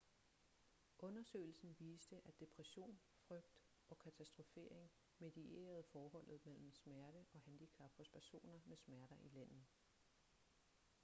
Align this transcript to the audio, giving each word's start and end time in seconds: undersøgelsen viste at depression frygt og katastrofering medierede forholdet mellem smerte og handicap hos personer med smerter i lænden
undersøgelsen 0.99 1.75
viste 1.79 2.15
at 2.25 2.39
depression 2.39 2.99
frygt 3.27 3.61
og 3.87 3.99
katastrofering 3.99 4.91
medierede 5.19 5.83
forholdet 5.83 6.45
mellem 6.45 6.71
smerte 6.73 7.25
og 7.33 7.41
handicap 7.41 7.91
hos 7.97 8.09
personer 8.09 8.59
med 8.65 8.77
smerter 8.77 9.17
i 9.23 9.29
lænden 9.29 9.67